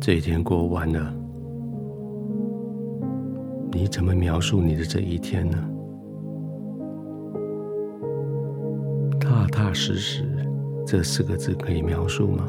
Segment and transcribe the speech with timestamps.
[0.00, 1.14] 这一天过完了，
[3.70, 5.58] 你怎么描述你的这一天呢？
[9.20, 10.24] 踏踏实实
[10.86, 12.48] 这四个字可以描述吗？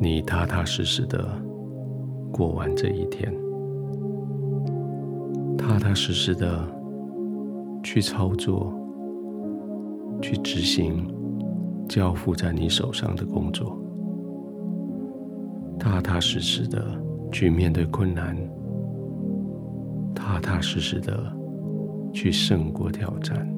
[0.00, 1.28] 你踏踏实实的
[2.32, 3.32] 过完这一天，
[5.56, 6.66] 踏踏实实的
[7.84, 8.74] 去操作，
[10.20, 11.08] 去执行
[11.88, 13.76] 交付在你手上的工作，
[15.78, 16.84] 踏踏实实的
[17.30, 18.36] 去面对困难，
[20.14, 21.32] 踏踏实实的
[22.12, 23.48] 去胜过挑战。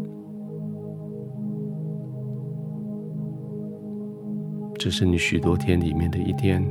[4.74, 6.64] 这是你许多天里面的一天，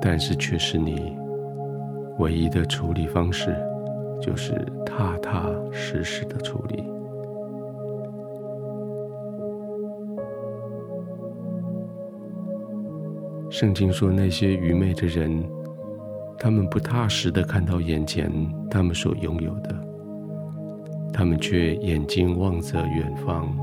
[0.00, 1.16] 但是却是你
[2.18, 3.54] 唯一的处理方式，
[4.20, 4.54] 就是
[4.84, 6.82] 踏踏实实的处理。
[13.54, 15.48] 圣经说，那些愚昧的人，
[16.36, 18.28] 他们不踏实的看到眼前
[18.68, 19.72] 他们所拥有的，
[21.12, 23.56] 他们却眼睛望着远方，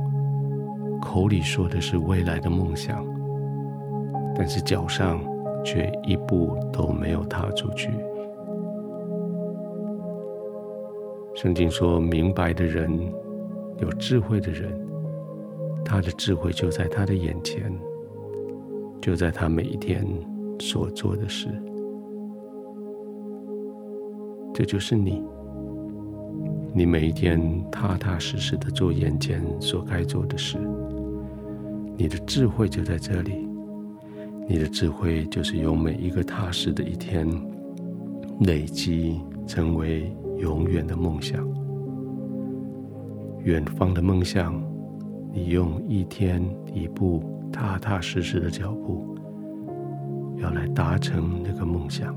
[1.02, 3.06] 口里说的是未来的梦想，
[4.34, 5.20] 但是脚上
[5.62, 7.90] 却一步都没有踏出去。
[11.36, 12.98] 圣经说，明白的人，
[13.80, 14.72] 有智慧的人，
[15.84, 17.70] 他的智慧就在他的眼前。
[19.02, 20.06] 就在他每一天
[20.60, 21.50] 所做的事，
[24.54, 25.24] 这就是你。
[26.74, 30.58] 你每一天踏踏实实的做眼前所该做的事，
[31.98, 33.48] 你的智慧就在这里。
[34.48, 37.28] 你的智慧就是由每一个踏实的一天
[38.42, 41.46] 累积，成为永远的梦想。
[43.44, 44.62] 远方的梦想，
[45.34, 46.42] 你用一天
[46.74, 47.41] 一步。
[47.52, 49.16] 踏踏实实的脚步，
[50.38, 52.16] 要来达成那个梦想。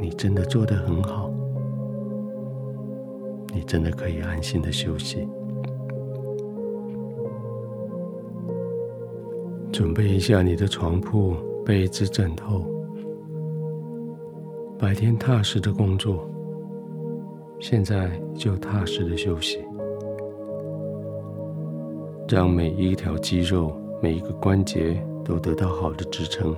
[0.00, 1.30] 你真的做得很好，
[3.54, 5.28] 你真的可以安心的休息。
[9.72, 12.64] 准备一下你的床铺、被子、枕头。
[14.78, 16.28] 白天踏实的工作，
[17.60, 19.58] 现在就踏实的休息。
[22.30, 26.54] 让每一条肌肉、每一个关节都得到好的支撑，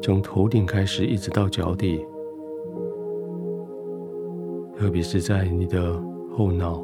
[0.00, 2.06] 从头顶开始一直到脚底，
[4.76, 6.00] 特别是在你的
[6.32, 6.80] 后脑、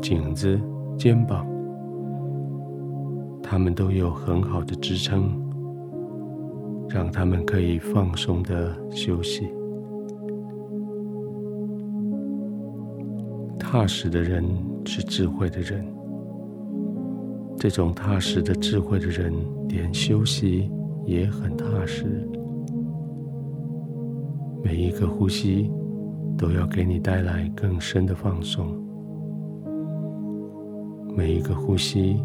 [0.00, 0.56] 颈子、
[0.96, 1.44] 肩膀，
[3.42, 5.28] 它们都有很好的支撑，
[6.88, 9.48] 让它们可以放松的休息。
[13.70, 14.42] 踏实的人
[14.86, 15.84] 是智慧的人，
[17.58, 19.30] 这种踏实的智慧的人，
[19.68, 20.70] 连休息
[21.04, 22.26] 也很踏实。
[24.64, 25.70] 每一个呼吸
[26.38, 28.74] 都要给你带来更深的放松，
[31.14, 32.24] 每一个呼吸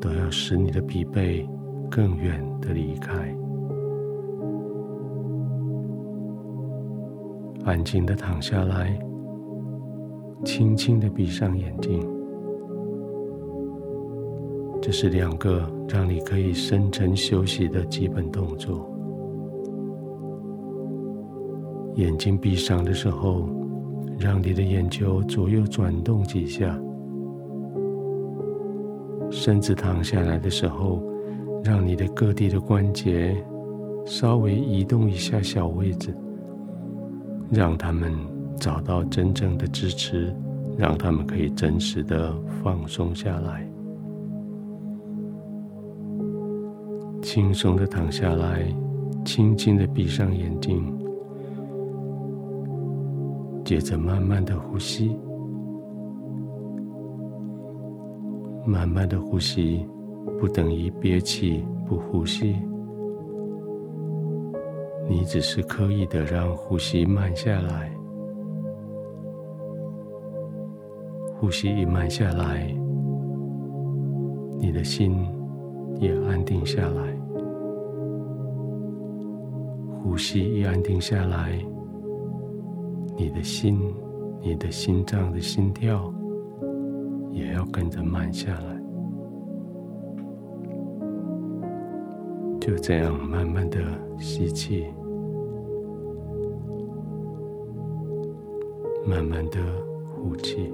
[0.00, 1.48] 都要使你的疲惫
[1.88, 3.32] 更远的离开，
[7.64, 8.98] 安静的躺下来。
[10.44, 12.04] 轻轻的闭上眼睛，
[14.80, 18.88] 这是两个让你可以深沉休息的基本动作。
[21.94, 23.48] 眼睛闭上的时候，
[24.18, 26.74] 让你的眼球左右转动几下；
[29.30, 31.02] 身子躺下来的时候，
[31.62, 33.36] 让你的各地的关节
[34.04, 36.12] 稍微移动一下小位置，
[37.50, 38.12] 让他们。
[38.58, 40.34] 找到真正的支持，
[40.76, 43.68] 让他们可以真实的放松下来，
[47.22, 48.66] 轻松的躺下来，
[49.24, 50.84] 轻轻的闭上眼睛，
[53.64, 55.16] 接着慢慢的呼吸，
[58.64, 59.86] 慢慢的呼吸
[60.40, 62.56] 不等于憋气不呼吸，
[65.08, 67.92] 你只是刻意的让呼吸慢下来。
[71.42, 72.72] 呼吸一慢下来，
[74.60, 75.26] 你的心
[75.98, 77.18] 也安定下来。
[80.04, 81.58] 呼吸一安定下来，
[83.16, 83.92] 你的心、
[84.40, 86.14] 你的心脏的心跳
[87.32, 88.80] 也要跟着慢下来。
[92.60, 93.80] 就这样慢慢的
[94.16, 94.86] 吸气，
[99.04, 99.58] 慢慢的
[100.14, 100.72] 呼气。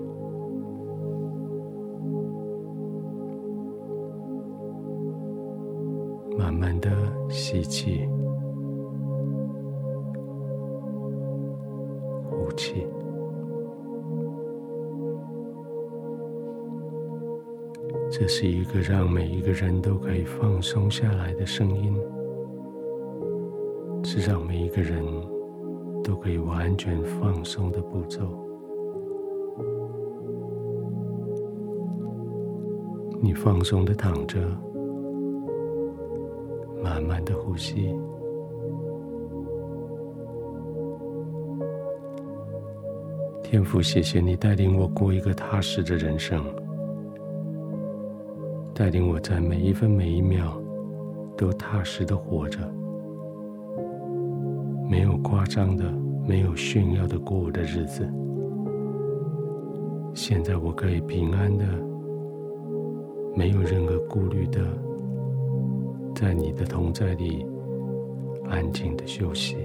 [6.48, 6.90] 慢慢的
[7.28, 8.08] 吸气，
[12.24, 12.86] 呼气。
[18.10, 21.94] 这是一个让每一个人都可以放松下来的声音，
[24.02, 25.04] 是让每一个人
[26.02, 28.22] 都可以完全放松的步骤。
[33.20, 34.38] 你放松的躺着，
[36.82, 37.94] 慢慢的呼吸。
[43.42, 46.44] 天父，谢谢你带领我过一个踏实的人生。
[48.74, 50.60] 带领我在每一分每一秒
[51.36, 52.60] 都踏实的活着，
[54.88, 55.84] 没有夸张的，
[56.26, 58.08] 没有炫耀的过我的日子。
[60.14, 61.64] 现在我可以平安的，
[63.34, 64.60] 没有任何顾虑的，
[66.18, 67.46] 在你的同在里
[68.48, 69.56] 安静的休息。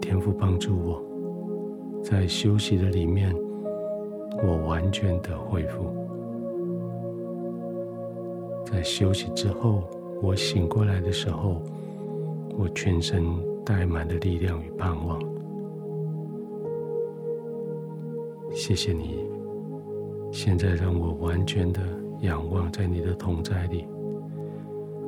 [0.00, 1.02] 天父帮助我，
[2.04, 3.34] 在休息的里面。
[4.44, 5.92] 我完全的恢复，
[8.64, 9.82] 在休息之后，
[10.22, 11.60] 我醒过来的时候，
[12.56, 13.24] 我全身
[13.66, 15.20] 带满了力量与盼望。
[18.52, 19.26] 谢谢你，
[20.30, 21.80] 现在让我完全的
[22.20, 23.86] 仰望在你的同在里，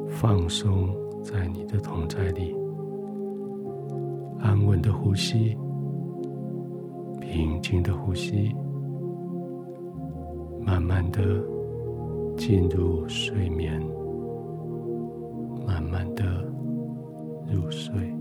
[0.09, 2.55] 放松在你的同在里，
[4.39, 5.57] 安稳的呼吸，
[7.21, 8.55] 平静的呼吸。
[10.65, 11.21] 慢慢的
[12.37, 13.83] 进入睡眠，
[15.67, 16.25] 慢慢的
[17.53, 18.12] 入睡。